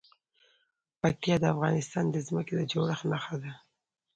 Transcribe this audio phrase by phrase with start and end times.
[1.01, 3.51] پکتیا د افغانستان د ځمکې د جوړښت نښه ده.